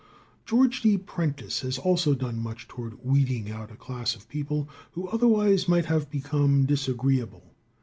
[0.47, 0.97] George D.
[0.97, 5.85] Prentice has also done much toward weeding out a class of people who otherwise might
[5.85, 7.53] have become disagreeable.